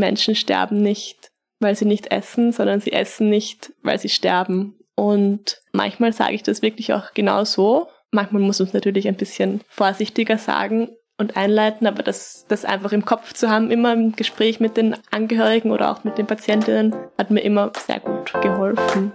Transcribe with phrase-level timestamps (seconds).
[0.00, 1.30] Menschen sterben nicht,
[1.60, 4.78] weil sie nicht essen, sondern sie essen nicht, weil sie sterben.
[4.96, 7.88] Und manchmal sage ich das wirklich auch genau so.
[8.10, 12.92] Manchmal muss man es natürlich ein bisschen vorsichtiger sagen und einleiten, aber das, das einfach
[12.92, 16.96] im Kopf zu haben, immer im Gespräch mit den Angehörigen oder auch mit den Patientinnen,
[17.18, 19.12] hat mir immer sehr gut geholfen.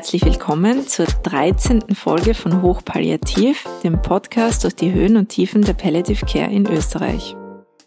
[0.00, 1.94] Herzlich willkommen zur 13.
[1.94, 7.36] Folge von Hochpalliativ, dem Podcast durch die Höhen und Tiefen der Palliative Care in Österreich.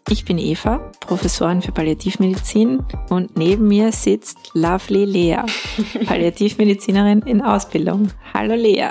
[0.08, 5.38] Ich bin Eva, Professorin für Palliativmedizin und neben mir sitzt Lovely Lea,
[6.06, 8.12] Palliativmedizinerin in Ausbildung.
[8.32, 8.90] Hallo Lea.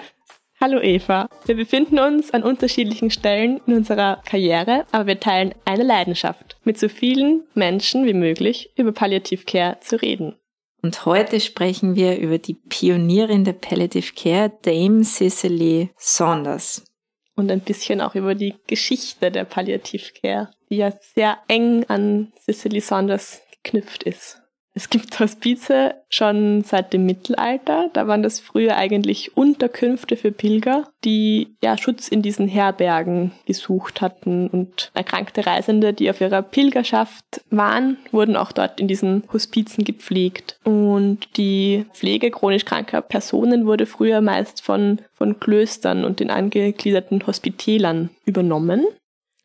[0.60, 1.30] Hallo Eva.
[1.46, 6.78] Wir befinden uns an unterschiedlichen Stellen in unserer Karriere, aber wir teilen eine Leidenschaft, mit
[6.78, 10.36] so vielen Menschen wie möglich über Palliativcare zu reden.
[10.84, 16.84] Und heute sprechen wir über die Pionierin der Palliative Care, Dame Cicely Saunders.
[17.36, 22.34] Und ein bisschen auch über die Geschichte der Palliative Care, die ja sehr eng an
[22.38, 24.43] Cicely Saunders geknüpft ist.
[24.76, 27.92] Es gibt Hospize schon seit dem Mittelalter.
[27.94, 34.02] Da waren das früher eigentlich Unterkünfte für Pilger, die ja Schutz in diesen Herbergen gesucht
[34.02, 34.48] hatten.
[34.48, 40.60] Und erkrankte Reisende, die auf ihrer Pilgerschaft waren, wurden auch dort in diesen Hospizen gepflegt.
[40.64, 47.26] Und die Pflege chronisch kranker Personen wurde früher meist von, von Klöstern und den angegliederten
[47.28, 48.88] Hospitälern übernommen.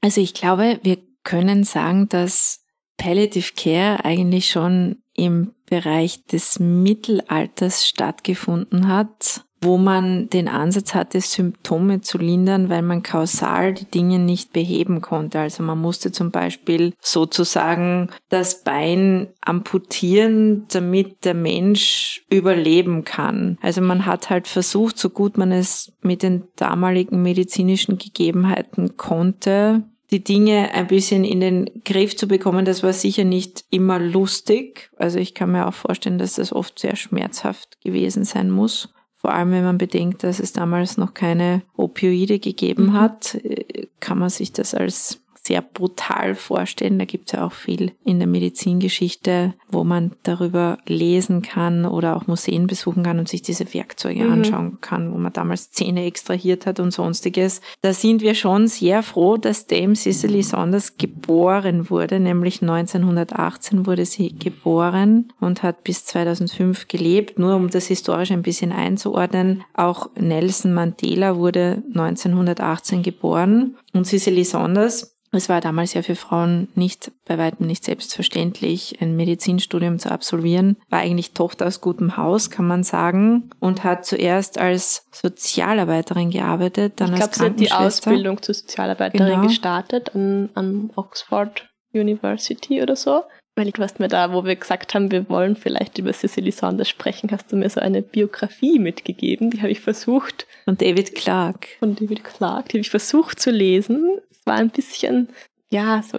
[0.01, 2.65] Also ich glaube, wir können sagen, dass
[2.97, 11.20] Palliative Care eigentlich schon im Bereich des Mittelalters stattgefunden hat, wo man den Ansatz hatte,
[11.20, 15.41] Symptome zu lindern, weil man kausal die Dinge nicht beheben konnte.
[15.41, 23.58] Also man musste zum Beispiel sozusagen das Bein amputieren, damit der Mensch überleben kann.
[23.60, 29.82] Also man hat halt versucht, so gut man es mit den damaligen medizinischen Gegebenheiten konnte,
[30.11, 34.91] die Dinge ein bisschen in den Griff zu bekommen, das war sicher nicht immer lustig.
[34.97, 38.93] Also ich kann mir auch vorstellen, dass das oft sehr schmerzhaft gewesen sein muss.
[39.16, 42.93] Vor allem, wenn man bedenkt, dass es damals noch keine Opioide gegeben mhm.
[42.93, 46.98] hat, äh, kann man sich das als sehr brutal vorstellen.
[46.98, 52.16] Da gibt es ja auch viel in der Medizingeschichte, wo man darüber lesen kann oder
[52.16, 54.32] auch Museen besuchen kann und sich diese Werkzeuge mhm.
[54.32, 57.62] anschauen kann, wo man damals Zähne extrahiert hat und sonstiges.
[57.81, 64.04] Da sind wir schon sehr froh, dass Dame Cicely Saunders geboren wurde, nämlich 1918 wurde
[64.04, 67.38] sie geboren und hat bis 2005 gelebt.
[67.38, 74.44] Nur um das historisch ein bisschen einzuordnen, auch Nelson Mandela wurde 1918 geboren und Cicely
[74.44, 80.11] Saunders es war damals ja für Frauen nicht, bei weitem nicht selbstverständlich, ein Medizinstudium zu
[80.11, 80.77] absolvieren.
[80.89, 86.94] War eigentlich Tochter aus gutem Haus, kann man sagen, und hat zuerst als Sozialarbeiterin gearbeitet,
[86.97, 87.67] dann ich glaub, als Krankenschwester.
[87.67, 89.47] Ich glaube, sie hat die Ausbildung zur Sozialarbeiterin genau.
[89.47, 93.22] gestartet an, an Oxford University oder so.
[93.55, 96.88] Weil du hast mir da, wo wir gesagt haben, wir wollen vielleicht über Cicely Saunders
[96.88, 99.50] sprechen, hast du mir so eine Biografie mitgegeben.
[99.50, 100.47] Die habe ich versucht.
[100.65, 101.67] Von David Clark.
[101.81, 102.69] Von David Clark.
[102.69, 105.28] Die habe ich versucht zu lesen war ein bisschen,
[105.70, 106.19] ja, so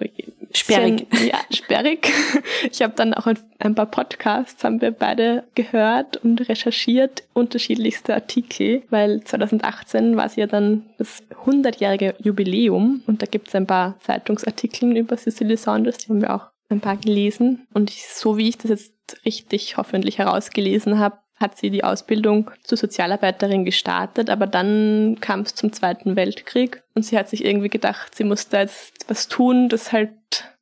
[0.53, 1.07] sperrig.
[1.25, 2.11] ja, sperrig.
[2.71, 8.83] Ich habe dann auch ein, paar Podcasts, haben wir beide gehört und recherchiert, unterschiedlichste Artikel,
[8.89, 13.99] weil 2018 war es ja dann das 100-jährige Jubiläum und da gibt es ein paar
[14.01, 17.67] Zeitungsartikel über Cicely Saunders, die haben wir auch ein paar gelesen.
[17.73, 22.51] Und ich, so wie ich das jetzt richtig hoffentlich herausgelesen habe, hat sie die Ausbildung
[22.63, 27.69] zur Sozialarbeiterin gestartet, aber dann kam es zum Zweiten Weltkrieg und sie hat sich irgendwie
[27.69, 30.11] gedacht, sie muss da jetzt was tun, das halt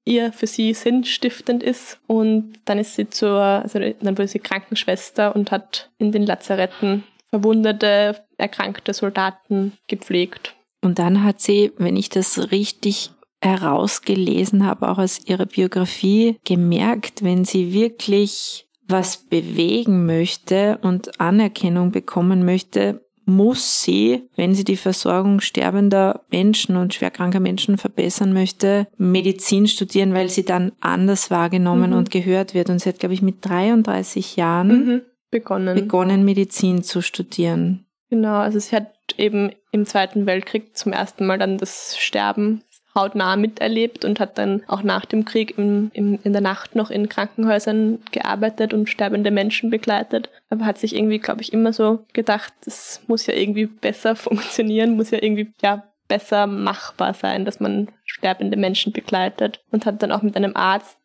[0.07, 1.99] ihr für sie sinnstiftend ist.
[2.07, 7.03] Und dann ist sie zur, also dann wurde sie Krankenschwester und hat in den Lazaretten
[7.29, 10.55] verwundete, erkrankte Soldaten gepflegt.
[10.81, 13.11] Und dann hat sie, wenn ich das richtig
[13.41, 21.91] herausgelesen habe, auch aus ihrer Biografie, gemerkt, wenn sie wirklich was bewegen möchte und Anerkennung
[21.91, 28.87] bekommen möchte, muss sie, wenn sie die Versorgung sterbender Menschen und schwerkranker Menschen verbessern möchte,
[28.97, 31.97] Medizin studieren, weil sie dann anders wahrgenommen mhm.
[31.97, 32.69] und gehört wird.
[32.69, 35.01] Und sie hat, glaube ich, mit 33 Jahren mhm.
[35.29, 35.75] begonnen.
[35.75, 37.85] begonnen, Medizin zu studieren.
[38.09, 42.63] Genau, also sie hat eben im Zweiten Weltkrieg zum ersten Mal dann das Sterben
[42.97, 46.89] hautnah miterlebt und hat dann auch nach dem Krieg im, im, in der Nacht noch
[46.89, 50.29] in Krankenhäusern gearbeitet und sterbende Menschen begleitet.
[50.49, 54.97] Aber hat sich irgendwie, glaube ich, immer so gedacht, das muss ja irgendwie besser funktionieren,
[54.97, 60.13] muss ja irgendwie, ja, besser machbar sein, dass man sterbende Menschen begleitet und hat dann
[60.13, 60.97] auch mit einem Arzt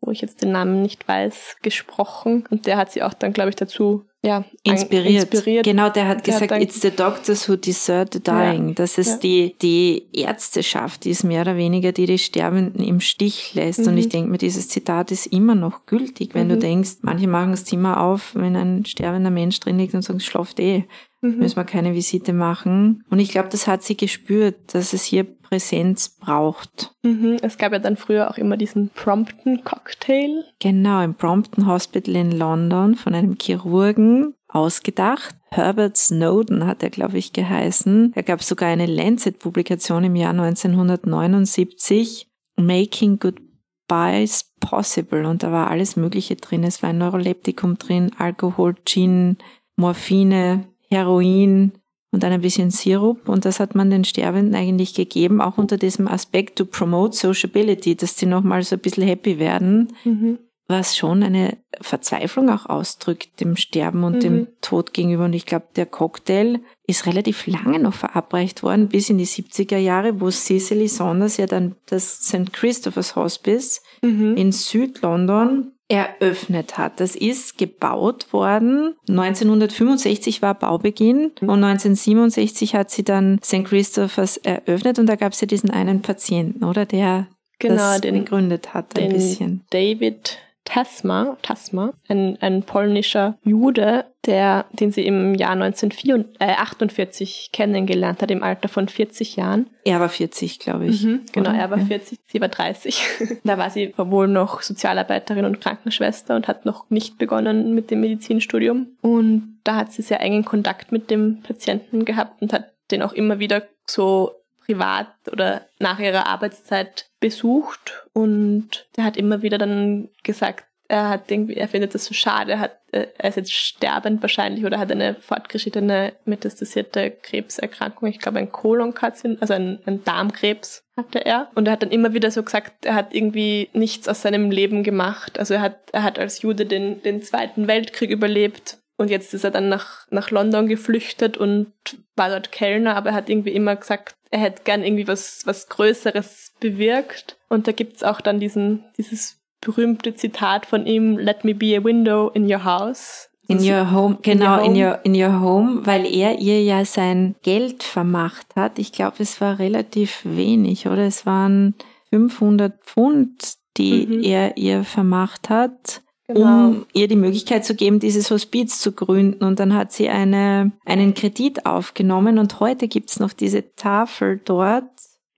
[0.00, 2.46] wo ich jetzt den Namen nicht weiß, gesprochen.
[2.50, 5.32] Und der hat sie auch dann, glaube ich, dazu ja, inspiriert.
[5.32, 5.64] inspiriert.
[5.64, 8.68] Genau, der hat Der gesagt, hat it's the doctors who desert the dying.
[8.68, 9.18] Ja, Das ist ja.
[9.18, 13.80] die, die Ärzteschaft, die ist mehr oder weniger, die die Sterbenden im Stich lässt.
[13.80, 13.98] Und Mhm.
[13.98, 16.60] ich denke mir, dieses Zitat ist immer noch gültig, wenn du Mhm.
[16.60, 20.58] denkst, manche machen das Zimmer auf, wenn ein sterbender Mensch drin liegt und sagen, schlaft
[20.60, 20.84] eh,
[21.20, 21.38] Mhm.
[21.38, 23.04] müssen wir keine Visite machen.
[23.10, 26.94] Und ich glaube, das hat sie gespürt, dass es hier Präsenz braucht.
[27.02, 27.38] Mhm.
[27.42, 30.44] Es gab ja dann früher auch immer diesen Prompton-Cocktail.
[30.58, 35.34] Genau, im Brompton Hospital in London von einem Chirurgen ausgedacht.
[35.50, 38.12] Herbert Snowden hat er, glaube ich, geheißen.
[38.14, 45.26] Er gab sogar eine Lancet-Publikation im Jahr 1979, Making Goodbyes Possible.
[45.26, 46.64] Und da war alles Mögliche drin.
[46.64, 49.38] Es war ein Neuroleptikum drin, Alkohol, Gin,
[49.76, 51.72] Morphine, Heroin
[52.10, 53.28] und dann ein bisschen Sirup.
[53.28, 57.96] Und das hat man den Sterbenden eigentlich gegeben, auch unter diesem Aspekt to promote sociability,
[57.96, 60.38] dass sie nochmal so ein bisschen happy werden Mhm.
[60.70, 64.46] was schon eine Verzweiflung auch ausdrückt, dem Sterben und dem Mhm.
[64.60, 65.24] Tod gegenüber.
[65.24, 69.78] Und ich glaube, der Cocktail ist relativ lange noch verabreicht worden, bis in die 70er
[69.78, 72.52] Jahre, wo Cicely Saunders ja dann das St.
[72.52, 74.36] Christopher's Hospice Mhm.
[74.36, 77.00] in Südlondon eröffnet hat.
[77.00, 78.94] Das ist gebaut worden.
[79.08, 83.64] 1965 war Baubeginn und 1967 hat sie dann St.
[83.64, 86.84] Christopher's eröffnet und da gab es ja diesen einen Patienten, oder?
[86.84, 87.26] Der
[87.58, 89.64] Genau, das den, begründet hat ein bisschen.
[89.70, 90.38] David
[90.68, 98.42] Tasma, Tasma ein, ein polnischer Jude, der, den sie im Jahr 1948 kennengelernt hat, im
[98.42, 99.70] Alter von 40 Jahren.
[99.84, 101.04] Er war 40, glaube ich.
[101.04, 101.58] Mhm, genau, oder?
[101.58, 101.86] er war Ja.
[101.86, 103.00] 40, sie war 30.
[103.44, 108.02] da war sie wohl noch Sozialarbeiterin und Krankenschwester und hat noch nicht begonnen mit dem
[108.02, 108.88] Medizinstudium.
[109.00, 113.14] Und da hat sie sehr engen Kontakt mit dem Patienten gehabt und hat den auch
[113.14, 114.32] immer wieder so
[114.68, 118.04] privat oder nach ihrer Arbeitszeit besucht.
[118.12, 122.52] Und der hat immer wieder dann gesagt, er hat irgendwie, er findet das so schade,
[122.52, 128.08] er, hat, äh, er ist jetzt sterbend wahrscheinlich oder hat eine fortgeschrittene metastasierte Krebserkrankung.
[128.08, 131.50] Ich glaube, ein Kolonkarzinom, also ein, ein Darmkrebs hatte er.
[131.54, 134.82] Und er hat dann immer wieder so gesagt, er hat irgendwie nichts aus seinem Leben
[134.82, 135.38] gemacht.
[135.38, 138.78] Also er hat, er hat als Jude den, den Zweiten Weltkrieg überlebt.
[138.98, 141.72] Und jetzt ist er dann nach, nach London geflüchtet und
[142.16, 145.68] war dort Kellner, aber er hat irgendwie immer gesagt, er hätte gern irgendwie was, was
[145.68, 147.38] Größeres bewirkt.
[147.48, 151.82] Und da gibt's auch dann diesen, dieses berühmte Zitat von ihm, Let me be a
[151.82, 153.30] window in your house.
[153.46, 154.84] In Also, your home, in genau, your in home.
[154.84, 158.78] your, in your home, weil er ihr ja sein Geld vermacht hat.
[158.78, 161.06] Ich glaube, es war relativ wenig, oder?
[161.06, 161.74] Es waren
[162.10, 164.22] 500 Pfund, die Mhm.
[164.24, 166.68] er ihr vermacht hat, genau.
[166.68, 169.44] um ihr die Möglichkeit zu geben, dieses Hospiz zu gründen.
[169.44, 174.90] Und dann hat sie eine, einen Kredit aufgenommen und heute gibt's noch diese Tafel dort,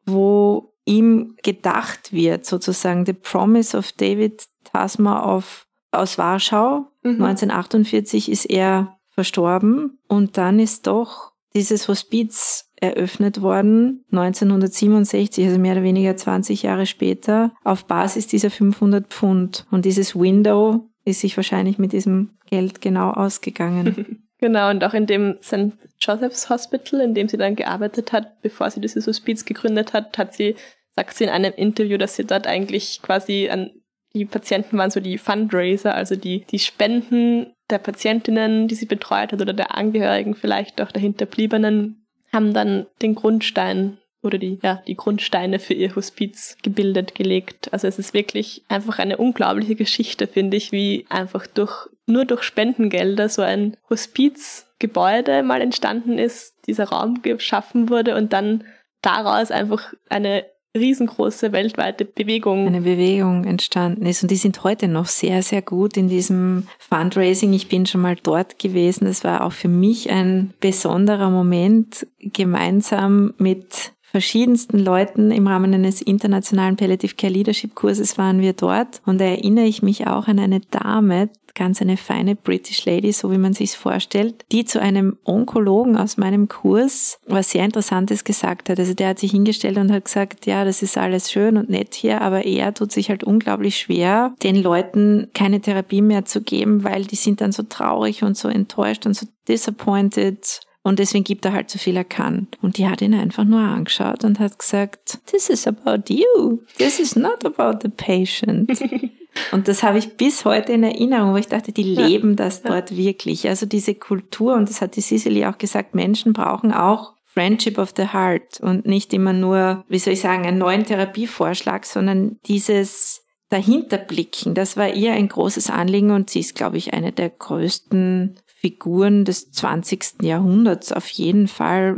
[0.04, 6.87] wo ihm gedacht wird, sozusagen, The Promise of David Tasma of, aus Warschau.
[7.02, 7.22] Mhm.
[7.22, 15.73] 1948 ist er verstorben und dann ist doch dieses Hospiz eröffnet worden, 1967, also mehr
[15.73, 19.67] oder weniger 20 Jahre später, auf Basis dieser 500 Pfund.
[19.71, 24.23] Und dieses Window ist sich wahrscheinlich mit diesem Geld genau ausgegangen.
[24.43, 25.73] Genau, und auch in dem St.
[26.00, 30.32] Joseph's Hospital, in dem sie dann gearbeitet hat, bevor sie dieses Hospiz gegründet hat, hat
[30.32, 30.56] sie,
[30.97, 33.71] sagt sie in einem Interview, dass sie dort eigentlich quasi an
[34.15, 39.32] die Patienten waren so die Fundraiser, also die, die Spenden der Patientinnen, die sie betreut
[39.32, 44.82] hat oder der Angehörigen vielleicht auch der Hinterbliebenen, haben dann den Grundstein oder die, ja,
[44.87, 47.72] die Grundsteine für ihr Hospiz gebildet, gelegt.
[47.72, 52.43] Also es ist wirklich einfach eine unglaubliche Geschichte, finde ich, wie einfach durch, nur durch
[52.43, 58.65] Spendengelder so ein Hospizgebäude mal entstanden ist, dieser Raum geschaffen wurde und dann
[59.01, 60.44] daraus einfach eine
[60.77, 62.67] riesengroße weltweite Bewegung.
[62.67, 67.53] Eine Bewegung entstanden ist und die sind heute noch sehr, sehr gut in diesem Fundraising.
[67.53, 69.06] Ich bin schon mal dort gewesen.
[69.06, 76.03] Das war auch für mich ein besonderer Moment, gemeinsam mit verschiedensten Leuten im Rahmen eines
[76.03, 80.41] internationalen Palliative Care Leadership Kurses waren wir dort und da erinnere ich mich auch an
[80.41, 85.19] eine Dame, ganz eine feine British Lady, so wie man sich's vorstellt, die zu einem
[85.24, 88.78] Onkologen aus meinem Kurs was sehr Interessantes gesagt hat.
[88.78, 91.94] Also der hat sich hingestellt und hat gesagt, ja, das ist alles schön und nett
[91.94, 96.84] hier, aber er tut sich halt unglaublich schwer, den Leuten keine Therapie mehr zu geben,
[96.84, 100.60] weil die sind dann so traurig und so enttäuscht und so disappointed.
[100.82, 102.49] Und deswegen gibt er halt so viel er kann.
[102.63, 106.60] Und die hat ihn einfach nur angeschaut und hat gesagt, this is about you.
[106.79, 108.70] This is not about the patient.
[109.53, 112.06] und das habe ich bis heute in Erinnerung, wo ich dachte, die Ja.
[112.06, 113.46] leben das dort wirklich.
[113.46, 117.93] Also diese Kultur, und das hat die Cicely auch gesagt, Menschen brauchen auch Friendship of
[117.96, 123.22] the Heart und nicht immer nur, wie soll ich sagen, einen neuen Therapievorschlag, sondern dieses
[123.51, 128.37] dahinterblicken, das war ihr ein großes Anliegen und sie ist, glaube ich, eine der größten
[128.60, 130.22] Figuren des 20.
[130.22, 131.96] Jahrhunderts auf jeden Fall,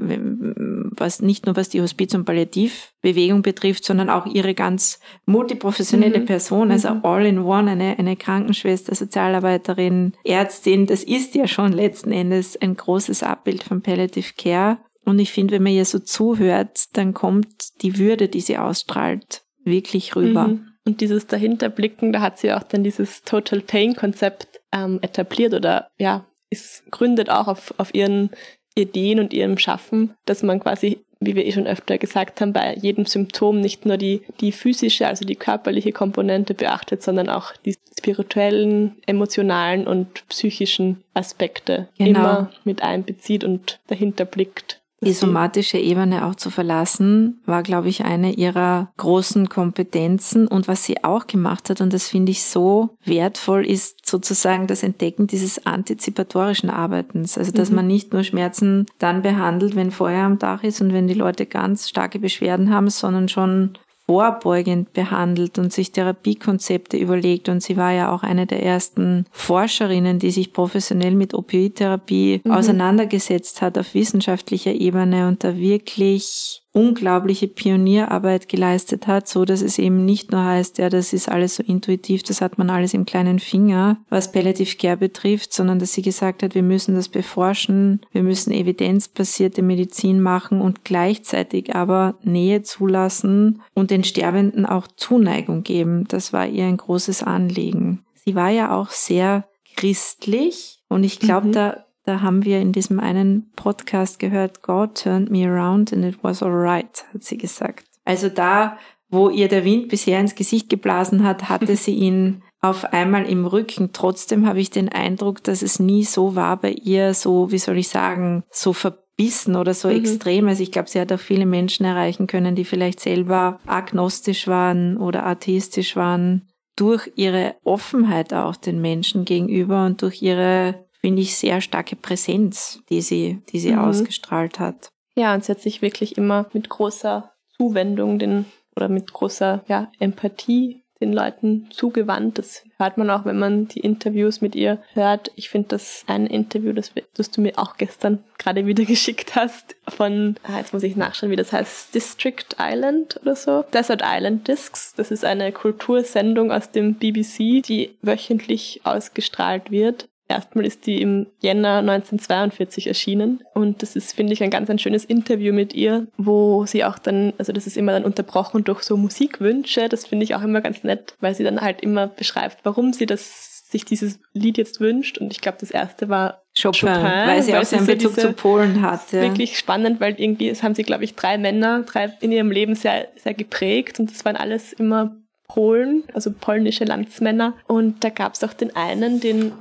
[0.96, 6.26] was nicht nur was die Hospiz- und Palliativbewegung betrifft, sondern auch ihre ganz multiprofessionelle mhm.
[6.26, 7.00] Person, also mhm.
[7.02, 12.76] all in one, eine, eine Krankenschwester, Sozialarbeiterin, Ärztin, das ist ja schon letzten Endes ein
[12.76, 14.78] großes Abbild von Palliative Care.
[15.04, 19.42] Und ich finde, wenn man ihr so zuhört, dann kommt die Würde, die sie ausstrahlt,
[19.64, 20.46] wirklich rüber.
[20.46, 20.68] Mhm.
[20.84, 25.88] Und dieses Dahinterblicken, da hat sie auch dann dieses Total Pain Konzept ähm, etabliert oder
[25.98, 28.30] ja, es gründet auch auf, auf ihren
[28.74, 32.74] Ideen und ihrem Schaffen, dass man quasi, wie wir eh schon öfter gesagt haben, bei
[32.74, 37.76] jedem Symptom nicht nur die, die physische, also die körperliche Komponente beachtet, sondern auch die
[37.98, 42.20] spirituellen, emotionalen und psychischen Aspekte genau.
[42.20, 48.04] immer mit einbezieht und dahinter blickt die somatische Ebene auch zu verlassen, war, glaube ich,
[48.04, 50.46] eine ihrer großen Kompetenzen.
[50.46, 54.82] Und was sie auch gemacht hat, und das finde ich so wertvoll, ist sozusagen das
[54.82, 57.36] Entdecken dieses antizipatorischen Arbeitens.
[57.36, 57.76] Also, dass mhm.
[57.76, 61.46] man nicht nur Schmerzen dann behandelt, wenn Feuer am Dach ist und wenn die Leute
[61.46, 67.48] ganz starke Beschwerden haben, sondern schon vorbeugend behandelt und sich Therapiekonzepte überlegt.
[67.48, 72.52] Und sie war ja auch eine der ersten Forscherinnen, die sich professionell mit Opioidtherapie mhm.
[72.52, 79.78] auseinandergesetzt hat auf wissenschaftlicher Ebene und da wirklich unglaubliche Pionierarbeit geleistet hat, so dass es
[79.78, 83.04] eben nicht nur heißt, ja, das ist alles so intuitiv, das hat man alles im
[83.04, 88.00] kleinen Finger, was Palliative Care betrifft, sondern dass sie gesagt hat, wir müssen das beforschen,
[88.10, 95.62] wir müssen evidenzbasierte Medizin machen und gleichzeitig aber Nähe zulassen und den Sterbenden auch Zuneigung
[95.62, 96.06] geben.
[96.08, 98.04] Das war ihr ein großes Anliegen.
[98.24, 101.52] Sie war ja auch sehr christlich und ich glaube, mhm.
[101.52, 106.22] da da haben wir in diesem einen Podcast gehört, God turned me around and it
[106.22, 107.84] was alright, hat sie gesagt.
[108.04, 108.78] Also da,
[109.08, 113.46] wo ihr der Wind bisher ins Gesicht geblasen hat, hatte sie ihn auf einmal im
[113.46, 113.90] Rücken.
[113.92, 117.78] Trotzdem habe ich den Eindruck, dass es nie so war bei ihr, so, wie soll
[117.78, 119.96] ich sagen, so verbissen oder so mhm.
[119.96, 120.48] extrem.
[120.48, 124.96] Also ich glaube, sie hat auch viele Menschen erreichen können, die vielleicht selber agnostisch waren
[124.96, 131.36] oder atheistisch waren durch ihre Offenheit auch den Menschen gegenüber und durch ihre finde ich,
[131.36, 133.80] sehr starke Präsenz, die sie, die sie mhm.
[133.80, 134.88] ausgestrahlt hat.
[135.14, 139.90] Ja, und sie hat sich wirklich immer mit großer Zuwendung den, oder mit großer ja,
[139.98, 142.38] Empathie den Leuten zugewandt.
[142.38, 145.32] Das hört man auch, wenn man die Interviews mit ihr hört.
[145.34, 149.74] Ich finde das ein Interview, das, das du mir auch gestern gerade wieder geschickt hast,
[149.88, 153.64] von, ah, jetzt muss ich nachschauen, wie das heißt, District Island oder so.
[153.72, 154.94] Desert Island Discs.
[154.94, 160.08] Das ist eine Kultursendung aus dem BBC, die wöchentlich ausgestrahlt wird.
[160.32, 164.78] Erstmal ist die im Jänner 1942 erschienen und das ist, finde ich, ein ganz ein
[164.78, 168.82] schönes Interview mit ihr, wo sie auch dann, also das ist immer dann unterbrochen durch
[168.82, 172.58] so Musikwünsche, das finde ich auch immer ganz nett, weil sie dann halt immer beschreibt,
[172.64, 176.88] warum sie das sich dieses Lied jetzt wünscht und ich glaube, das erste war Chopin,
[176.88, 179.12] Chopin weil sie auch seinen Bezug zu Polen hat.
[179.12, 179.22] Ja.
[179.22, 182.74] Wirklich spannend, weil irgendwie, es haben sie, glaube ich, drei Männer drei in ihrem Leben
[182.74, 185.16] sehr, sehr geprägt und das waren alles immer
[185.52, 187.54] Polen, also polnische Landsmänner.
[187.66, 189.52] Und da gab es auch den einen, den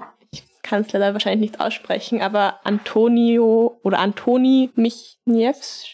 [0.63, 5.85] kann es leider wahrscheinlich nicht aussprechen, aber Antonio oder Antoni Michniewicz.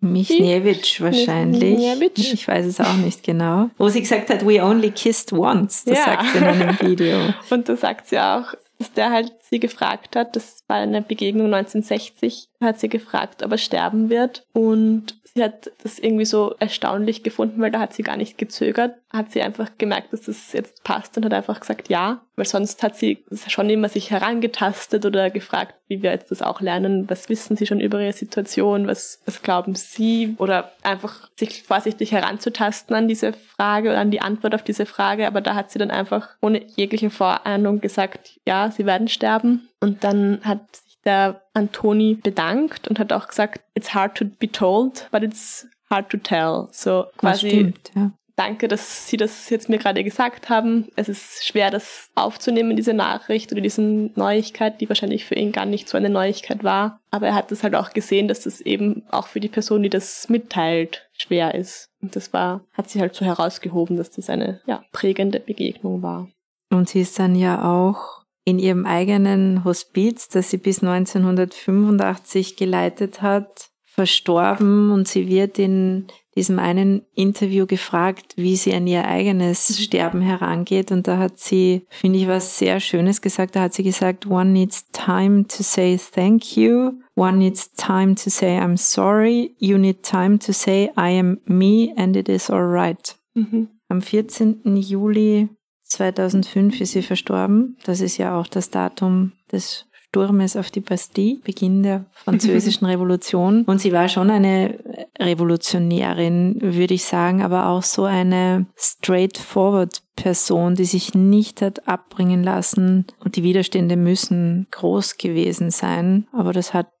[0.00, 1.78] Michniewicz wahrscheinlich.
[1.78, 2.18] Michniewicz.
[2.18, 3.70] Ich weiß es auch nicht genau.
[3.78, 5.84] Wo sie gesagt hat, we only kissed once.
[5.84, 6.04] Das ja.
[6.04, 7.18] sagt sie in einem Video.
[7.50, 11.46] Und da sagt sie auch, dass der halt sie gefragt hat, das war eine Begegnung
[11.46, 14.46] 1960, hat sie gefragt, ob er sterben wird.
[14.52, 18.96] Und sie hat das irgendwie so erstaunlich gefunden, weil da hat sie gar nicht gezögert,
[19.10, 22.82] hat sie einfach gemerkt, dass das jetzt passt und hat einfach gesagt ja, weil sonst
[22.82, 27.28] hat sie schon immer sich herangetastet oder gefragt, wie wir jetzt das auch lernen, was
[27.28, 30.34] wissen sie schon über ihre Situation, was, was glauben sie?
[30.38, 35.26] Oder einfach sich vorsichtig heranzutasten an diese Frage oder an die Antwort auf diese Frage,
[35.26, 39.68] aber da hat sie dann einfach ohne jegliche Vorahnung gesagt, ja, sie werden sterben.
[39.80, 40.60] Und dann hat
[41.04, 46.08] der Antoni bedankt und hat auch gesagt, it's hard to be told, but it's hard
[46.10, 46.68] to tell.
[46.72, 48.10] So quasi, stimmt, ja.
[48.36, 50.88] Danke, dass Sie das jetzt mir gerade gesagt haben.
[50.96, 55.66] Es ist schwer, das aufzunehmen, diese Nachricht oder diese Neuigkeit, die wahrscheinlich für ihn gar
[55.66, 57.00] nicht so eine Neuigkeit war.
[57.10, 59.90] Aber er hat das halt auch gesehen, dass das eben auch für die Person, die
[59.90, 61.90] das mitteilt, schwer ist.
[62.02, 66.28] Und das war, hat sich halt so herausgehoben, dass das eine, ja, prägende Begegnung war.
[66.70, 73.22] Und sie ist dann ja auch in ihrem eigenen Hospiz, das sie bis 1985 geleitet
[73.22, 79.80] hat, verstorben und sie wird in diesem einen Interview gefragt, wie sie an ihr eigenes
[79.80, 83.54] Sterben herangeht und da hat sie, finde ich, was sehr Schönes gesagt.
[83.54, 86.94] Da hat sie gesagt, one needs time to say thank you.
[87.14, 89.54] One needs time to say I'm sorry.
[89.58, 93.16] You need time to say I am me and it is alright.
[93.34, 93.68] Mhm.
[93.88, 94.76] Am 14.
[94.76, 95.48] Juli
[95.84, 97.76] 2005 ist sie verstorben.
[97.84, 103.64] Das ist ja auch das Datum des Sturmes auf die Bastille, Beginn der französischen Revolution.
[103.64, 104.78] Und sie war schon eine
[105.18, 112.44] Revolutionärin, würde ich sagen, aber auch so eine straightforward Person, die sich nicht hat abbringen
[112.44, 113.06] lassen.
[113.24, 116.92] Und die Widerstände müssen groß gewesen sein, aber das hat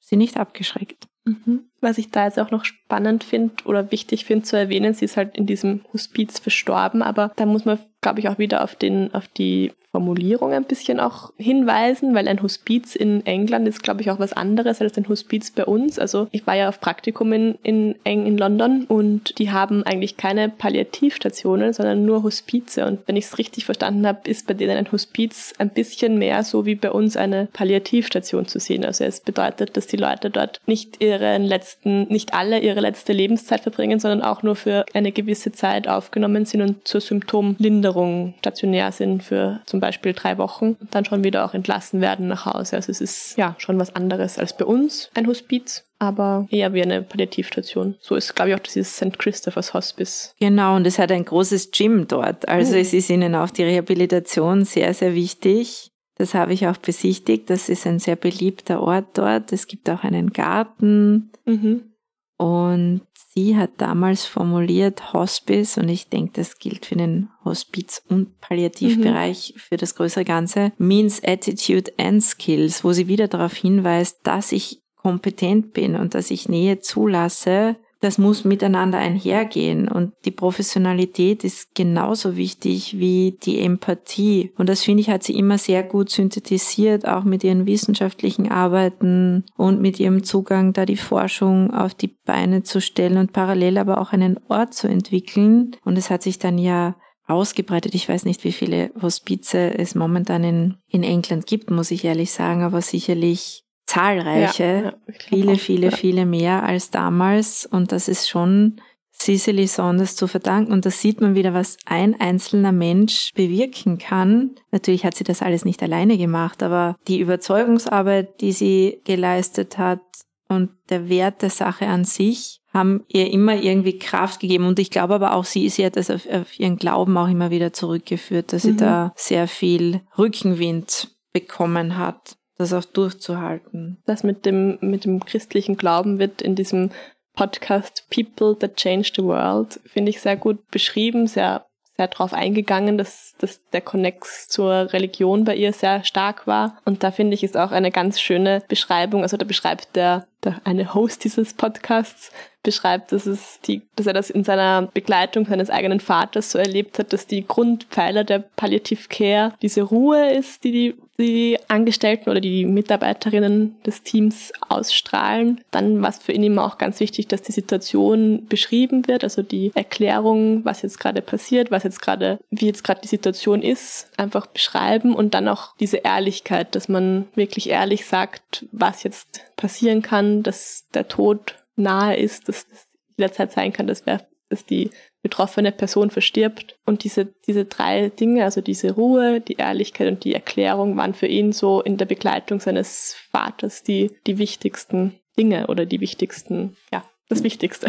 [0.00, 1.08] sie nicht abgeschreckt.
[1.24, 1.66] Mhm.
[1.82, 5.18] Was ich da jetzt auch noch spannend finde oder wichtig finde zu erwähnen, sie ist
[5.18, 9.14] halt in diesem Hospiz verstorben, aber da muss man, glaube ich, auch wieder auf den,
[9.14, 14.10] auf die Formulierung ein bisschen auch hinweisen, weil ein Hospiz in England ist, glaube ich,
[14.10, 15.98] auch was anderes als ein Hospiz bei uns.
[15.98, 20.48] Also ich war ja auf Praktikum in, in, in London und die haben eigentlich keine
[20.48, 22.86] Palliativstationen, sondern nur Hospize.
[22.86, 26.42] Und wenn ich es richtig verstanden habe, ist bei denen ein Hospiz ein bisschen mehr
[26.42, 28.86] so wie bei uns eine Palliativstation zu sehen.
[28.86, 33.60] Also es bedeutet, dass die Leute dort nicht ihren letzten, nicht alle ihre letzte Lebenszeit
[33.60, 37.91] verbringen, sondern auch nur für eine gewisse Zeit aufgenommen sind und zur Symptomlinderung
[38.38, 42.46] stationär sind für zum Beispiel drei Wochen und dann schon wieder auch entlassen werden nach
[42.46, 42.76] Hause.
[42.76, 46.82] Also es ist ja schon was anderes als bei uns ein Hospiz aber eher wie
[46.82, 47.94] eine Palliativstation.
[48.00, 49.16] So ist, glaube ich, auch dieses St.
[49.20, 50.34] Christopher's Hospice.
[50.40, 52.48] Genau, und es hat ein großes Gym dort.
[52.48, 52.78] Also oh.
[52.78, 55.92] es ist ihnen auch die Rehabilitation sehr, sehr wichtig.
[56.16, 57.50] Das habe ich auch besichtigt.
[57.50, 59.52] Das ist ein sehr beliebter Ort dort.
[59.52, 61.30] Es gibt auch einen Garten.
[61.44, 61.92] Mhm.
[62.36, 63.02] Und
[63.34, 69.54] sie hat damals formuliert, Hospice, und ich denke, das gilt für den Hospiz- und Palliativbereich,
[69.54, 69.58] mhm.
[69.58, 74.80] für das größere Ganze, means attitude and skills, wo sie wieder darauf hinweist, dass ich
[74.96, 81.72] kompetent bin und dass ich Nähe zulasse, das muss miteinander einhergehen und die Professionalität ist
[81.76, 84.52] genauso wichtig wie die Empathie.
[84.58, 89.44] Und das finde ich hat sie immer sehr gut synthetisiert, auch mit ihren wissenschaftlichen Arbeiten
[89.56, 93.98] und mit ihrem Zugang, da die Forschung auf die Beine zu stellen und parallel aber
[93.98, 95.76] auch einen Ort zu entwickeln.
[95.84, 96.96] Und es hat sich dann ja
[97.28, 97.94] ausgebreitet.
[97.94, 102.32] Ich weiß nicht, wie viele Hospize es momentan in, in England gibt, muss ich ehrlich
[102.32, 103.61] sagen, aber sicherlich
[103.92, 105.96] zahlreiche, ja, viele, auch, viele, ja.
[105.96, 107.66] viele mehr als damals.
[107.66, 108.80] Und das ist schon
[109.12, 110.72] Cicely Saunders zu verdanken.
[110.72, 114.52] Und da sieht man wieder, was ein einzelner Mensch bewirken kann.
[114.70, 120.00] Natürlich hat sie das alles nicht alleine gemacht, aber die Überzeugungsarbeit, die sie geleistet hat
[120.48, 124.66] und der Wert der Sache an sich haben ihr immer irgendwie Kraft gegeben.
[124.66, 127.50] Und ich glaube aber auch, sie, sie hat das auf, auf ihren Glauben auch immer
[127.50, 128.68] wieder zurückgeführt, dass mhm.
[128.70, 133.98] sie da sehr viel Rückenwind bekommen hat das auch durchzuhalten.
[134.06, 136.90] Das mit dem, mit dem christlichen Glauben wird in diesem
[137.34, 141.64] Podcast People That Change the World, finde ich sehr gut beschrieben, sehr,
[141.96, 146.78] sehr darauf eingegangen, dass, dass der Connex zur Religion bei ihr sehr stark war.
[146.84, 149.22] Und da finde ich ist auch eine ganz schöne Beschreibung.
[149.22, 152.30] Also da beschreibt der, der eine Host dieses Podcasts,
[152.62, 156.98] beschreibt, dass es die, dass er das in seiner Begleitung seines eigenen Vaters so erlebt
[156.98, 162.40] hat, dass die Grundpfeiler der Palliative Care diese Ruhe ist, die die, die Angestellten oder
[162.40, 165.60] die Mitarbeiterinnen des Teams ausstrahlen.
[165.70, 169.42] Dann war es für ihn immer auch ganz wichtig, dass die Situation beschrieben wird, also
[169.42, 174.10] die Erklärung, was jetzt gerade passiert, was jetzt gerade, wie jetzt gerade die Situation ist,
[174.16, 180.02] einfach beschreiben und dann auch diese Ehrlichkeit, dass man wirklich ehrlich sagt, was jetzt passieren
[180.02, 184.20] kann, dass der Tod nahe ist, dass das jederzeit sein kann, dass, wer,
[184.52, 184.90] dass die
[185.22, 186.76] betroffene Person verstirbt.
[186.84, 191.26] Und diese, diese drei Dinge, also diese Ruhe, die Ehrlichkeit und die Erklärung, waren für
[191.26, 197.04] ihn so in der Begleitung seines Vaters die, die wichtigsten Dinge oder die wichtigsten, ja,
[197.28, 197.88] das Wichtigste.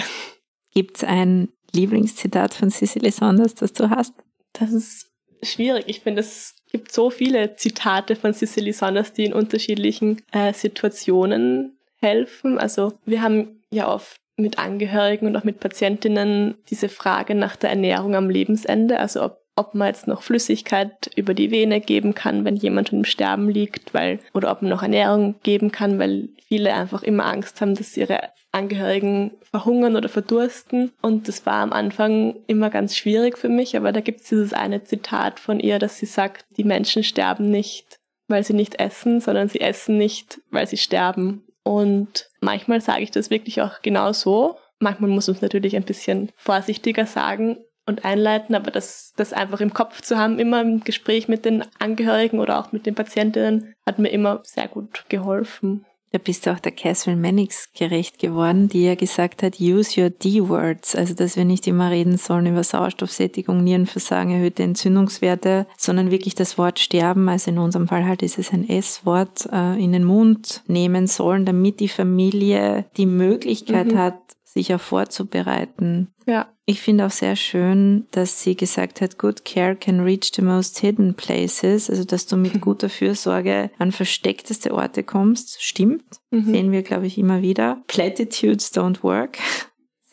[0.73, 4.13] Gibt's ein Lieblingszitat von Cicely Saunders, das du hast?
[4.53, 5.85] Das ist schwierig.
[5.87, 11.77] Ich finde, es gibt so viele Zitate von Cicely Saunders, die in unterschiedlichen äh, Situationen
[11.99, 12.57] helfen.
[12.59, 17.69] Also wir haben ja oft mit Angehörigen und auch mit Patientinnen diese Frage nach der
[17.69, 22.43] Ernährung am Lebensende, also ob, ob man jetzt noch Flüssigkeit über die Vene geben kann,
[22.43, 26.29] wenn jemand schon im Sterben liegt, weil, oder ob man noch Ernährung geben kann, weil
[26.47, 28.19] viele einfach immer Angst haben, dass ihre
[28.51, 30.91] Angehörigen verhungern oder verdursten.
[31.01, 34.53] Und das war am Anfang immer ganz schwierig für mich, aber da gibt es dieses
[34.53, 39.19] eine Zitat von ihr, dass sie sagt, die Menschen sterben nicht, weil sie nicht essen,
[39.19, 41.43] sondern sie essen nicht, weil sie sterben.
[41.63, 44.57] Und manchmal sage ich das wirklich auch genau so.
[44.79, 49.61] Manchmal muss man es natürlich ein bisschen vorsichtiger sagen und einleiten, aber das, das einfach
[49.61, 53.75] im Kopf zu haben, immer im Gespräch mit den Angehörigen oder auch mit den Patientinnen,
[53.85, 55.85] hat mir immer sehr gut geholfen.
[56.13, 60.11] Da bist du auch der Catherine Mannix gerecht geworden, die ja gesagt hat, use your
[60.11, 66.35] D-Words, also dass wir nicht immer reden sollen über Sauerstoffsättigung, Nierenversagen, erhöhte Entzündungswerte, sondern wirklich
[66.35, 70.03] das Wort sterben, also in unserem Fall halt ist es ein S-Wort, äh, in den
[70.03, 73.97] Mund nehmen sollen, damit die Familie die Möglichkeit mhm.
[73.97, 74.19] hat,
[74.53, 76.09] sich auch vorzubereiten.
[76.25, 76.49] Ja.
[76.65, 80.79] Ich finde auch sehr schön, dass sie gesagt hat, good care can reach the most
[80.79, 85.61] hidden places, also dass du mit guter Fürsorge an versteckteste Orte kommst.
[85.61, 86.45] Stimmt, Mhm.
[86.51, 87.83] sehen wir, glaube ich, immer wieder.
[87.87, 89.37] Platitudes don't work.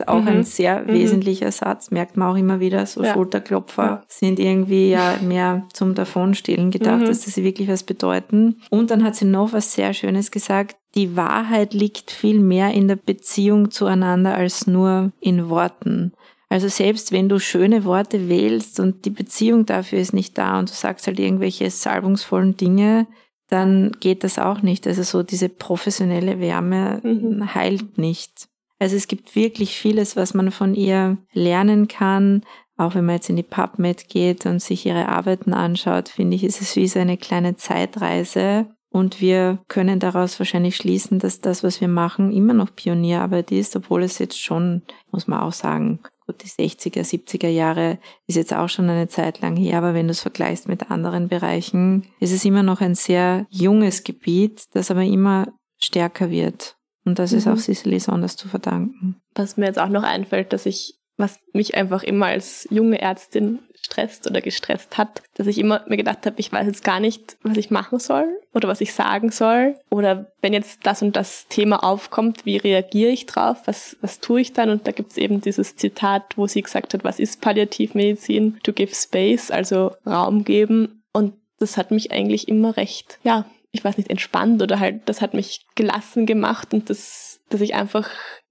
[0.01, 0.29] Ist auch Mhm.
[0.29, 0.89] ein sehr Mhm.
[0.89, 2.87] wesentlicher Satz, merkt man auch immer wieder.
[2.87, 3.13] So Ja.
[3.15, 4.03] Schulterklopfer Ja.
[4.09, 7.07] sind irgendwie ja mehr zum Davonstehlen gedacht, Mhm.
[7.07, 8.57] dass sie wirklich was bedeuten.
[8.71, 10.77] Und dann hat sie noch was sehr Schönes gesagt.
[10.95, 16.13] Die Wahrheit liegt viel mehr in der Beziehung zueinander als nur in Worten.
[16.49, 20.69] Also selbst wenn du schöne Worte wählst und die Beziehung dafür ist nicht da und
[20.71, 23.07] du sagst halt irgendwelche salbungsvollen Dinge,
[23.49, 24.87] dann geht das auch nicht.
[24.87, 27.55] Also so diese professionelle Wärme Mhm.
[27.55, 28.49] heilt nicht.
[28.81, 32.43] Also es gibt wirklich vieles, was man von ihr lernen kann.
[32.79, 36.45] Auch wenn man jetzt in die PubMed geht und sich ihre Arbeiten anschaut, finde ich,
[36.45, 38.67] ist es wie so eine kleine Zeitreise.
[38.89, 43.77] Und wir können daraus wahrscheinlich schließen, dass das, was wir machen, immer noch Pionierarbeit ist,
[43.77, 48.55] obwohl es jetzt schon, muss man auch sagen, gut, die 60er, 70er Jahre ist jetzt
[48.55, 52.33] auch schon eine Zeit lang her, aber wenn du es vergleichst mit anderen Bereichen, ist
[52.33, 56.77] es immer noch ein sehr junges Gebiet, das aber immer stärker wird.
[57.05, 57.53] Und das ist Mhm.
[57.55, 59.17] auch Cicely Saunders zu verdanken.
[59.35, 63.61] Was mir jetzt auch noch einfällt, dass ich, was mich einfach immer als junge Ärztin
[63.83, 67.39] stresst oder gestresst hat, dass ich immer mir gedacht habe, ich weiß jetzt gar nicht,
[67.43, 69.75] was ich machen soll oder was ich sagen soll.
[69.91, 73.57] Oder wenn jetzt das und das Thema aufkommt, wie reagiere ich drauf?
[73.65, 74.69] Was, was tue ich dann?
[74.69, 78.61] Und da gibt es eben dieses Zitat, wo sie gesagt hat, was ist Palliativmedizin?
[78.63, 81.03] To give space, also Raum geben.
[81.13, 85.21] Und das hat mich eigentlich immer recht, ja, ich weiß nicht, entspannt oder halt, das
[85.21, 88.09] hat mich gelassen gemacht und das, dass ich einfach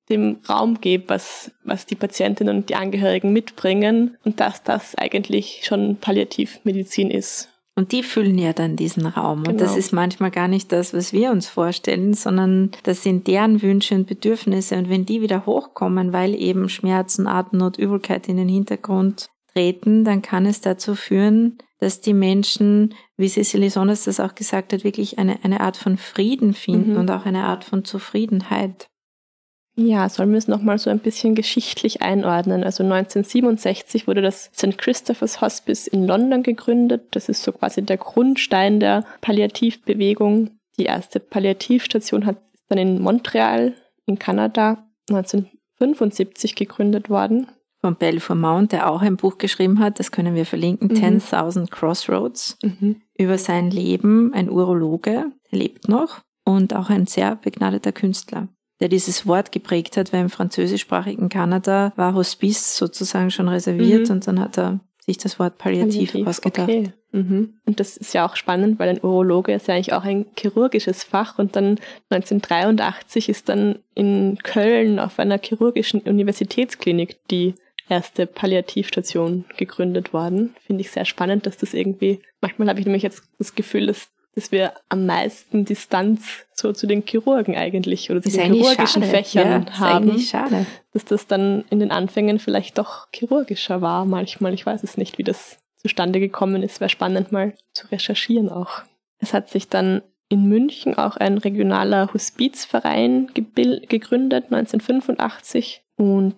[0.10, 5.62] dem Raum gebe, was, was die Patientinnen und die Angehörigen mitbringen und dass das eigentlich
[5.64, 7.50] schon Palliativmedizin ist.
[7.76, 9.40] Und die füllen ja dann diesen Raum.
[9.48, 9.80] Und das Genau.
[9.80, 14.06] ist manchmal gar nicht das, was wir uns vorstellen, sondern das sind deren Wünsche und
[14.06, 14.76] Bedürfnisse.
[14.76, 20.22] Und wenn die wieder hochkommen, weil eben Schmerzen, Atemnot, Übelkeit in den Hintergrund treten, dann
[20.22, 25.20] kann es dazu führen, dass die Menschen, wie Cecily Saunders das auch gesagt hat, wirklich
[25.20, 27.00] eine, eine Art von Frieden finden Mhm.
[27.00, 28.88] und auch eine Art von Zufriedenheit.
[29.76, 32.64] Ja, sollen wir es nochmal so ein bisschen geschichtlich einordnen?
[32.64, 34.78] Also 1967 wurde das St.
[34.78, 37.08] Christopher's Hospice in London gegründet.
[37.12, 40.52] Das ist so quasi der Grundstein der Palliativbewegung.
[40.78, 43.74] Die erste Palliativstation hat dann in Montreal
[44.06, 47.48] in Kanada 1975 gegründet worden.
[47.82, 50.96] Von Belfour Mount, der auch ein Buch geschrieben hat, das können wir verlinken, Mhm.
[50.96, 52.58] 10.000 Crossroads.
[53.18, 58.48] über sein Leben, ein Urologe, der lebt noch und auch ein sehr begnadeter Künstler,
[58.80, 64.16] der dieses Wort geprägt hat, weil im französischsprachigen Kanada war Hospice sozusagen schon reserviert Mhm.
[64.16, 66.70] und dann hat er sich das Wort Palliativ, ausgedacht.
[66.70, 66.92] Okay.
[67.12, 67.56] Mhm.
[67.66, 71.04] Und das ist ja auch spannend, weil ein Urologe ist ja eigentlich auch ein chirurgisches
[71.04, 71.80] Fach und dann
[72.12, 77.56] 1983 ist dann in Köln auf einer chirurgischen Universitätsklinik die
[77.90, 80.56] erste Palliativstation gegründet worden.
[80.66, 84.10] Finde ich sehr spannend, dass das irgendwie, manchmal habe ich nämlich jetzt das Gefühl, dass,
[84.36, 89.04] dass wir am meisten Distanz so zu den Chirurgen eigentlich oder zu Ist den chirurgischen
[89.04, 89.06] schade.
[89.08, 90.66] Fächern ja, ist haben eigentlich schade.
[90.94, 94.54] dass das dann in den Anfängen vielleicht doch chirurgischer war manchmal.
[94.54, 96.80] Ich weiß es nicht, wie das zustande gekommen ist.
[96.80, 98.84] Wäre spannend mal zu recherchieren auch.
[99.20, 106.36] Es hat sich dann in München auch ein regionaler Hospizverein gegründet, 1985 und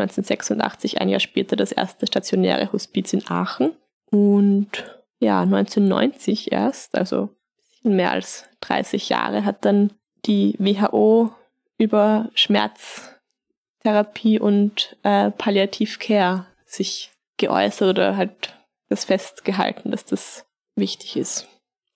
[0.00, 3.72] 1986, ein Jahr später, das erste stationäre Hospiz in Aachen.
[4.10, 7.28] Und ja, 1990 erst, also ein
[7.74, 9.92] bisschen mehr als 30 Jahre, hat dann
[10.26, 11.32] die WHO
[11.78, 18.56] über Schmerztherapie und äh, Palliativcare sich geäußert oder halt
[18.88, 20.44] das festgehalten, dass das
[20.76, 21.48] wichtig ist.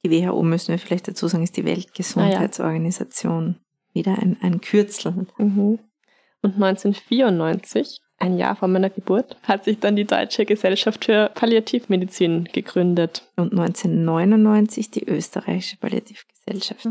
[0.05, 3.61] Die WHO, müssen wir vielleicht dazu sagen, ist die Weltgesundheitsorganisation.
[3.93, 5.27] Wieder ein, ein Kürzel.
[5.39, 5.79] Mhm.
[6.45, 12.51] Und 1994, ein Jahr vor meiner Geburt, hat sich dann die Deutsche Gesellschaft für Palliativmedizin
[12.53, 13.23] gegründet.
[13.37, 16.87] Und 1999 die österreichische Palliativgesellschaft.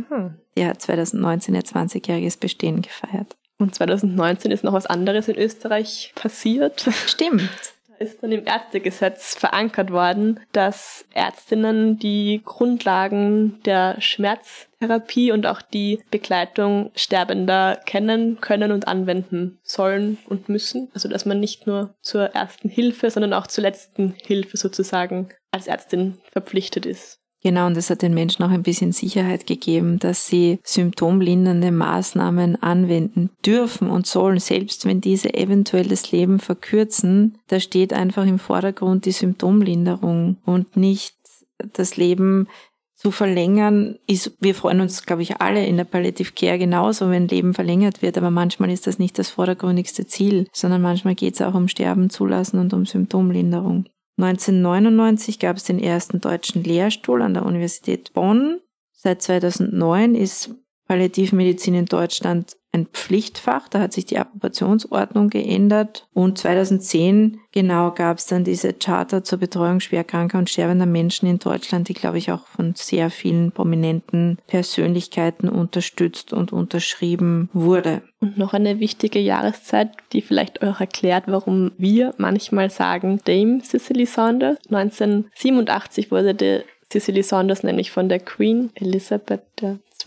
[0.57, 3.37] Die hat 2019 ihr 20-jähriges Bestehen gefeiert.
[3.59, 6.89] Und 2019 ist noch was anderes in Österreich passiert.
[7.05, 7.73] Stimmt.
[7.99, 16.03] Ist dann im Ärztegesetz verankert worden, dass Ärztinnen die Grundlagen der Schmerztherapie und auch die
[16.11, 20.89] Begleitung Sterbender kennen, können und anwenden sollen und müssen.
[20.93, 25.67] Also dass man nicht nur zur ersten Hilfe, sondern auch zur letzten Hilfe sozusagen als
[25.67, 27.22] Ärztin verpflichtet ist.
[27.43, 32.63] Genau, und das hat den Menschen auch ein bisschen Sicherheit gegeben, dass sie symptomlindernde Maßnahmen
[32.63, 37.37] anwenden dürfen und sollen, selbst wenn diese eventuell das Leben verkürzen.
[37.47, 41.15] Da steht einfach im Vordergrund die Symptomlinderung und nicht
[41.73, 42.47] das Leben
[42.95, 47.27] zu verlängern, ist, wir freuen uns, glaube ich, alle in der Palliative Care genauso, wenn
[47.27, 51.41] Leben verlängert wird, aber manchmal ist das nicht das vordergründigste Ziel, sondern manchmal geht es
[51.41, 53.87] auch um Sterben zulassen und um Symptomlinderung.
[54.17, 58.59] 1999 gab es den ersten deutschen Lehrstuhl an der Universität Bonn.
[58.91, 60.51] Seit 2009 ist
[60.87, 63.69] Palliativmedizin in Deutschland ein Pflichtfach.
[63.69, 66.07] Da hat sich die Approbationsordnung geändert.
[66.13, 71.39] Und 2010 genau gab es dann diese Charta zur Betreuung schwerkranker und sterbender Menschen in
[71.39, 78.01] Deutschland, die, glaube ich, auch von sehr vielen prominenten Persönlichkeiten unterstützt und unterschrieben wurde.
[78.19, 84.05] Und noch eine wichtige Jahreszeit, die vielleicht auch erklärt, warum wir manchmal sagen Dame Cicely
[84.05, 84.57] Saunders.
[84.69, 89.41] 1987 wurde die Cicely Saunders nämlich von der Queen Elizabeth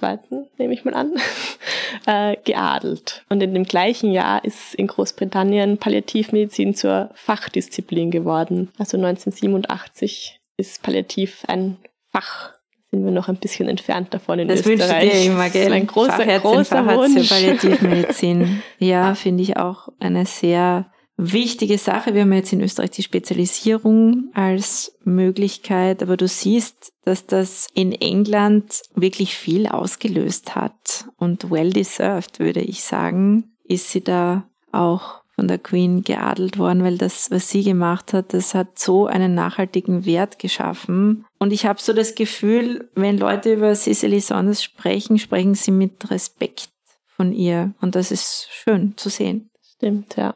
[0.03, 1.13] II., nehme ich mal an,
[2.07, 3.25] äh, geadelt.
[3.29, 8.71] Und in dem gleichen Jahr ist in Großbritannien Palliativmedizin zur Fachdisziplin geworden.
[8.79, 11.79] Also 1987 ist Palliativ ein
[12.11, 12.57] Fach
[12.91, 14.79] sind wir noch ein bisschen entfernt davon in das Österreich.
[14.79, 15.65] Das wünsche dir immer, gell?
[15.65, 17.29] Das ist ein großer, großer Wunsch.
[17.29, 18.63] Palliativmedizin.
[18.79, 22.15] ja, finde ich auch eine sehr wichtige Sache.
[22.15, 27.93] Wir haben jetzt in Österreich die Spezialisierung als Möglichkeit, aber du siehst, dass das in
[27.93, 35.23] England wirklich viel ausgelöst hat und well deserved, würde ich sagen, ist sie da auch
[35.35, 39.35] von der Queen geadelt worden, weil das, was sie gemacht hat, das hat so einen
[39.35, 41.27] nachhaltigen Wert geschaffen.
[41.39, 46.11] Und ich habe so das Gefühl, wenn Leute über Cicely Saunders sprechen, sprechen sie mit
[46.11, 46.71] Respekt
[47.07, 47.75] von ihr.
[47.83, 49.51] Und das ist schön zu sehen.
[49.77, 50.35] Stimmt, ja.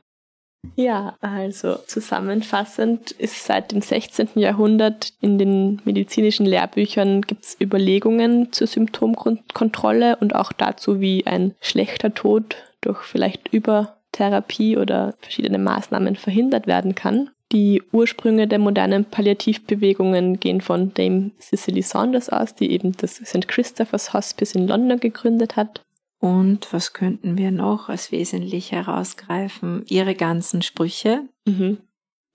[0.76, 4.30] Ja, also zusammenfassend ist seit dem 16.
[4.34, 11.54] Jahrhundert in den medizinischen Lehrbüchern gibt es Überlegungen zur Symptomkontrolle und auch dazu, wie ein
[11.60, 17.30] schlechter Tod durch vielleicht Übertherapie oder verschiedene Maßnahmen verhindert werden kann.
[17.52, 23.48] Die Ursprünge der modernen Palliativbewegungen gehen von Dame Cicely Saunders aus, die eben das St.
[23.48, 25.82] Christopher's Hospice in London gegründet hat.
[26.20, 29.84] Und was könnten wir noch als wesentlich herausgreifen?
[29.88, 31.78] Ihre ganzen Sprüche, mhm.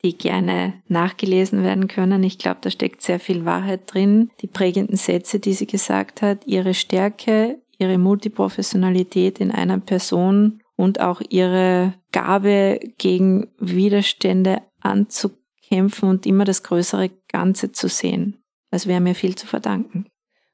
[0.04, 2.24] die gerne nachgelesen werden können.
[2.24, 4.32] Ich glaube, da steckt sehr viel Wahrheit drin.
[4.42, 11.00] Die prägenden Sätze, die sie gesagt hat, ihre Stärke, ihre Multiprofessionalität in einer Person und
[11.00, 18.44] auch ihre Gabe gegen Widerstände anzukämpfen und immer das größere Ganze zu sehen.
[18.72, 20.08] Das wäre mir viel zu verdanken.